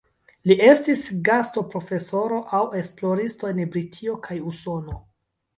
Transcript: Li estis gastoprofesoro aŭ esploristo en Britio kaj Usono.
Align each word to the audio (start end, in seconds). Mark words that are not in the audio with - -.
Li 0.51 0.55
estis 0.67 1.03
gastoprofesoro 1.27 2.39
aŭ 2.61 2.63
esploristo 2.81 3.53
en 3.53 3.63
Britio 3.77 4.19
kaj 4.29 4.43
Usono. 4.55 4.99